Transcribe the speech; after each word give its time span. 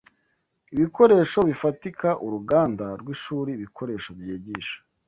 ibikoresho 0.75 1.39
bifatika 1.49 2.09
uruganda 2.25 2.85
rwishuri 3.01 3.51
ibikoresho 3.53 4.09
byigisha 4.19 4.77